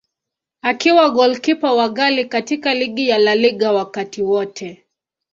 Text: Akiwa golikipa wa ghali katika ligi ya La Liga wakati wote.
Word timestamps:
Akiwa 0.61 1.09
golikipa 1.09 1.73
wa 1.73 1.89
ghali 1.89 2.25
katika 2.25 2.73
ligi 2.73 3.09
ya 3.09 3.17
La 3.17 3.35
Liga 3.35 3.71
wakati 3.71 4.21
wote. 4.21 4.85